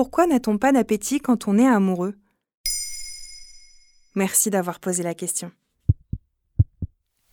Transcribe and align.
Pourquoi 0.00 0.26
n'a-t-on 0.26 0.56
pas 0.56 0.72
d'appétit 0.72 1.20
quand 1.20 1.46
on 1.46 1.58
est 1.58 1.66
amoureux? 1.66 2.14
Merci 4.14 4.48
d'avoir 4.48 4.80
posé 4.80 5.02
la 5.02 5.12
question. 5.12 5.52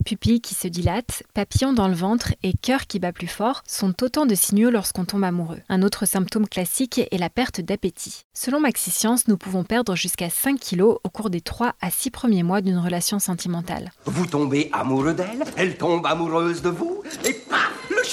Pupilles 0.04 0.42
qui 0.42 0.54
se 0.54 0.68
dilatent, 0.68 1.24
papillons 1.34 1.72
dans 1.72 1.88
le 1.88 1.94
ventre 1.94 2.34
et 2.44 2.52
cœur 2.52 2.88
qui 2.88 3.00
bat 3.00 3.14
plus 3.14 3.28
fort 3.28 3.64
sont 3.68 4.04
autant 4.04 4.26
de 4.26 4.36
signaux 4.36 4.70
lorsqu'on 4.70 5.06
tombe 5.06 5.24
amoureux. 5.24 5.62
Un 5.70 5.82
autre 5.82 6.06
symptôme 6.06 6.48
classique 6.48 7.00
est 7.10 7.18
la 7.18 7.30
perte 7.30 7.62
d'appétit. 7.62 8.24
Selon 8.34 8.60
MaxiScience, 8.60 9.30
nous 9.30 9.38
pouvons 9.38 9.64
perdre 9.64 9.96
jusqu'à 9.96 10.30
5 10.30 10.60
kilos 10.60 10.98
au 11.06 11.10
cours 11.10 11.30
des 11.30 11.42
3 11.42 11.74
à 11.80 11.90
6 11.90 12.12
premiers 12.12 12.44
mois 12.44 12.60
d'une 12.60 12.80
relation 12.80 13.20
sentimentale. 13.20 13.92
Vous 14.06 14.26
tombez 14.26 14.70
amoureux 14.74 15.14
d'elle, 15.14 15.44
elle 15.56 15.78
tombe 15.78 16.06
amoureuse 16.06 16.62
de 16.62 16.70
vous, 16.70 17.02
et 17.24 17.34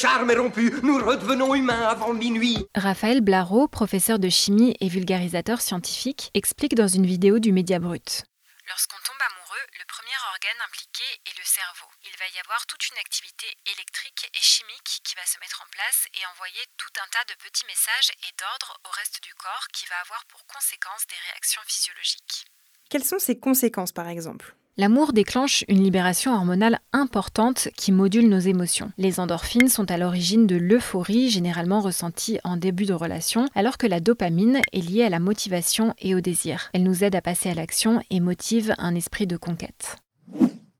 charme 0.04 0.30
est 0.30 0.36
rompu, 0.36 0.68
nous 0.82 1.00
redevenons 1.00 1.54
humains 1.54 1.88
avant 1.88 2.12
minuit 2.12 2.60
Raphaël 2.74 3.22
Blaro, 3.22 3.68
professeur 3.68 4.18
de 4.18 4.28
chimie 4.28 4.76
et 4.80 4.88
vulgarisateur 4.92 5.62
scientifique, 5.62 6.28
explique 6.34 6.74
dans 6.74 6.88
une 6.88 7.06
vidéo 7.06 7.38
du 7.38 7.52
Média 7.52 7.78
Brut. 7.78 8.28
Lorsqu'on 8.68 9.00
tombe 9.00 9.24
amoureux, 9.32 9.64
le 9.80 9.86
premier 9.88 10.12
organe 10.28 10.60
impliqué 10.68 11.08
est 11.24 11.38
le 11.40 11.46
cerveau. 11.48 11.88
Il 12.04 12.12
va 12.20 12.28
y 12.36 12.38
avoir 12.44 12.60
toute 12.68 12.84
une 12.92 13.00
activité 13.00 13.48
électrique 13.64 14.28
et 14.28 14.44
chimique 14.44 15.00
qui 15.08 15.16
va 15.16 15.24
se 15.24 15.40
mettre 15.40 15.64
en 15.64 15.68
place 15.72 16.04
et 16.12 16.22
envoyer 16.36 16.64
tout 16.76 16.92
un 17.00 17.08
tas 17.08 17.24
de 17.24 17.40
petits 17.40 17.64
messages 17.64 18.12
et 18.28 18.32
d'ordres 18.36 18.76
au 18.84 18.92
reste 18.92 19.24
du 19.24 19.32
corps 19.40 19.68
qui 19.72 19.88
va 19.88 19.96
avoir 20.04 20.20
pour 20.28 20.44
conséquence 20.44 21.08
des 21.08 21.20
réactions 21.32 21.64
physiologiques. 21.64 22.44
Quelles 22.92 23.08
sont 23.08 23.18
ces 23.18 23.40
conséquences 23.40 23.96
par 23.96 24.12
exemple? 24.12 24.52
L'amour 24.76 25.12
déclenche 25.12 25.64
une 25.68 25.84
libération 25.84 26.34
hormonale 26.34 26.80
importante 26.92 27.68
qui 27.76 27.92
module 27.92 28.28
nos 28.28 28.40
émotions. 28.40 28.90
Les 28.98 29.20
endorphines 29.20 29.68
sont 29.68 29.88
à 29.88 29.96
l'origine 29.96 30.48
de 30.48 30.56
l'euphorie 30.56 31.30
généralement 31.30 31.78
ressentie 31.78 32.40
en 32.42 32.56
début 32.56 32.84
de 32.84 32.92
relation, 32.92 33.46
alors 33.54 33.78
que 33.78 33.86
la 33.86 34.00
dopamine 34.00 34.60
est 34.72 34.80
liée 34.80 35.04
à 35.04 35.10
la 35.10 35.20
motivation 35.20 35.94
et 36.00 36.16
au 36.16 36.20
désir. 36.20 36.70
Elle 36.72 36.82
nous 36.82 37.04
aide 37.04 37.14
à 37.14 37.22
passer 37.22 37.50
à 37.50 37.54
l'action 37.54 38.00
et 38.10 38.18
motive 38.18 38.74
un 38.78 38.96
esprit 38.96 39.28
de 39.28 39.36
conquête. 39.36 39.98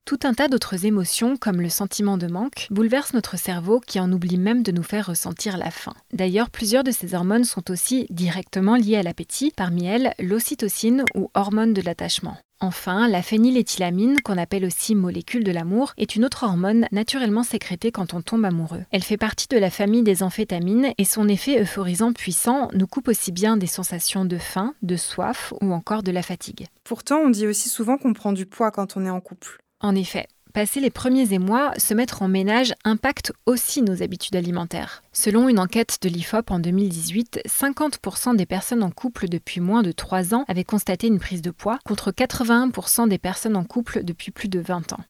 Tout 0.05 0.19
un 0.25 0.35
tas 0.35 0.49
d'autres 0.49 0.87
émotions, 0.87 1.37
comme 1.37 1.61
le 1.61 1.69
sentiment 1.69 2.19
de 2.19 2.27
manque, 2.27 2.67
bouleversent 2.71 3.15
notre 3.15 3.39
cerveau 3.39 3.79
qui 3.79 4.01
en 4.01 4.11
oublie 4.11 4.39
même 4.39 4.65
de 4.65 4.73
nous 4.73 4.83
faire 4.83 5.07
ressentir 5.07 5.57
la 5.57 5.71
faim. 5.71 5.95
D'ailleurs, 6.13 6.51
plusieurs 6.51 6.83
de 6.83 6.91
ces 6.91 7.15
hormones 7.15 7.45
sont 7.45 7.71
aussi 7.71 8.09
directement 8.11 8.75
liées 8.75 8.97
à 8.97 9.05
l'appétit, 9.05 9.53
parmi 9.57 9.87
elles 9.87 10.15
l'ocytocine 10.19 11.05
ou 11.15 11.31
hormone 11.35 11.73
de 11.73 11.81
l'attachement. 11.81 12.37
Enfin, 12.65 13.09
la 13.09 13.21
phényléthylamine, 13.21 14.23
qu'on 14.23 14.39
appelle 14.39 14.65
aussi 14.65 14.95
molécule 14.95 15.45
de 15.45 15.53
l'amour, 15.53 15.93
est 15.99 16.17
une 16.17 16.25
autre 16.25 16.45
hormone 16.45 16.87
naturellement 16.93 17.43
sécrétée 17.43 17.93
quand 17.93 18.15
on 18.15 18.23
tombe 18.23 18.43
amoureux. 18.47 18.87
Elle 18.91 19.03
fait 19.03 19.19
partie 19.19 19.49
de 19.49 19.59
la 19.59 19.69
famille 19.69 20.03
des 20.03 20.23
amphétamines 20.23 20.95
et 20.97 21.05
son 21.05 21.29
effet 21.29 21.61
euphorisant 21.61 22.15
puissant 22.15 22.71
nous 22.73 22.87
coupe 22.87 23.09
aussi 23.09 23.33
bien 23.33 23.59
des 23.59 23.67
sensations 23.67 24.25
de 24.25 24.39
faim, 24.39 24.73
de 24.81 24.97
soif 24.97 25.53
ou 25.61 25.75
encore 25.75 26.03
de 26.03 26.11
la 26.11 26.23
fatigue. 26.23 26.65
Pourtant, 26.85 27.19
on 27.19 27.29
dit 27.29 27.47
aussi 27.47 27.69
souvent 27.69 27.99
qu'on 27.99 28.15
prend 28.15 28.33
du 28.33 28.47
poids 28.47 28.71
quand 28.71 28.97
on 28.97 29.05
est 29.05 29.11
en 29.11 29.21
couple. 29.21 29.59
En 29.81 29.95
effet, 29.95 30.27
passer 30.55 30.79
les 30.79 30.91
premiers 30.91 31.33
émois, 31.33 31.73
se 31.79 31.95
mettre 31.95 32.23
en 32.23 32.29
ménage 32.29 32.75
impacte 32.85 33.33
aussi 33.45 33.83
nos 33.83 34.03
habitudes 34.03 34.37
alimentaires. 34.37 35.03
Selon 35.13 35.49
une 35.49 35.59
enquête 35.59 35.99
de 36.01 36.09
l'IFOP 36.09 36.51
en 36.51 36.61
2018, 36.61 37.41
50% 37.47 38.37
des 38.37 38.47
personnes 38.47 38.85
en 38.85 38.93
couple 38.93 39.29
depuis 39.29 39.61
moins 39.61 39.83
de 39.83 39.91
3 39.91 40.33
ans 40.33 40.45
avaient 40.47 40.65
constaté 40.65 41.09
une 41.09 41.19
prise 41.19 41.43
de 41.43 41.51
poids, 41.51 41.81
contre 41.85 42.13
81% 42.13 43.09
des 43.09 43.19
personnes 43.19 43.57
en 43.57 43.65
couple 43.65 44.05
depuis 44.05 44.31
plus 44.31 44.49
de 44.49 44.61
20 44.61 44.93
ans. 44.93 45.05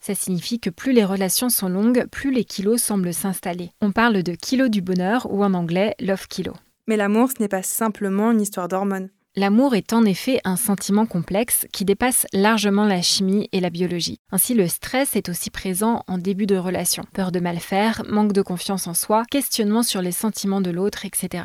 Ça 0.00 0.14
signifie 0.14 0.60
que 0.60 0.70
plus 0.70 0.92
les 0.92 1.04
relations 1.04 1.48
sont 1.48 1.70
longues, 1.70 2.06
plus 2.12 2.30
les 2.30 2.44
kilos 2.44 2.82
semblent 2.82 3.14
s'installer. 3.14 3.72
On 3.80 3.90
parle 3.90 4.22
de 4.22 4.34
kilo 4.34 4.68
du 4.68 4.82
bonheur 4.82 5.26
ou 5.32 5.42
en 5.42 5.54
anglais 5.54 5.94
love 5.98 6.28
kilo. 6.28 6.52
Mais 6.86 6.98
l'amour, 6.98 7.30
ce 7.30 7.42
n'est 7.42 7.48
pas 7.48 7.62
simplement 7.62 8.32
une 8.32 8.42
histoire 8.42 8.68
d'hormones. 8.68 9.08
L'amour 9.38 9.76
est 9.76 9.92
en 9.92 10.04
effet 10.04 10.40
un 10.42 10.56
sentiment 10.56 11.06
complexe 11.06 11.64
qui 11.72 11.84
dépasse 11.84 12.26
largement 12.32 12.84
la 12.84 13.02
chimie 13.02 13.48
et 13.52 13.60
la 13.60 13.70
biologie. 13.70 14.18
Ainsi, 14.32 14.52
le 14.52 14.66
stress 14.66 15.14
est 15.14 15.28
aussi 15.28 15.48
présent 15.48 16.02
en 16.08 16.18
début 16.18 16.46
de 16.46 16.56
relation. 16.56 17.04
Peur 17.14 17.30
de 17.30 17.38
mal 17.38 17.60
faire, 17.60 18.02
manque 18.08 18.32
de 18.32 18.42
confiance 18.42 18.88
en 18.88 18.94
soi, 18.94 19.22
questionnement 19.30 19.84
sur 19.84 20.02
les 20.02 20.10
sentiments 20.10 20.60
de 20.60 20.70
l'autre, 20.70 21.06
etc. 21.06 21.44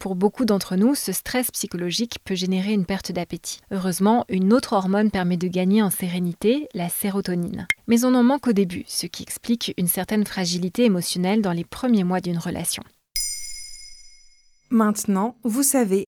Pour 0.00 0.16
beaucoup 0.16 0.44
d'entre 0.44 0.74
nous, 0.74 0.96
ce 0.96 1.12
stress 1.12 1.52
psychologique 1.52 2.18
peut 2.24 2.34
générer 2.34 2.72
une 2.72 2.84
perte 2.84 3.12
d'appétit. 3.12 3.60
Heureusement, 3.70 4.24
une 4.28 4.52
autre 4.52 4.72
hormone 4.72 5.12
permet 5.12 5.36
de 5.36 5.46
gagner 5.46 5.82
en 5.82 5.90
sérénité, 5.90 6.66
la 6.74 6.88
sérotonine. 6.88 7.68
Mais 7.86 8.04
on 8.04 8.14
en 8.16 8.24
manque 8.24 8.48
au 8.48 8.52
début, 8.52 8.82
ce 8.88 9.06
qui 9.06 9.22
explique 9.22 9.72
une 9.78 9.86
certaine 9.86 10.26
fragilité 10.26 10.86
émotionnelle 10.86 11.42
dans 11.42 11.52
les 11.52 11.64
premiers 11.64 12.02
mois 12.02 12.20
d'une 12.20 12.38
relation. 12.38 12.82
Maintenant, 14.70 15.36
vous 15.44 15.62
savez, 15.62 16.07